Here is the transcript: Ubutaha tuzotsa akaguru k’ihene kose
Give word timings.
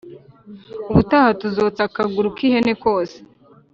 Ubutaha 0.91 1.29
tuzotsa 1.39 1.81
akaguru 1.89 2.27
k’ihene 2.35 2.73
kose 2.83 3.17